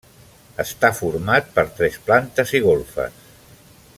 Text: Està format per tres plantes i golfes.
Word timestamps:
Està 0.63 0.89
format 0.99 1.51
per 1.59 1.67
tres 1.81 2.01
plantes 2.09 2.57
i 2.61 2.65
golfes. 2.67 3.25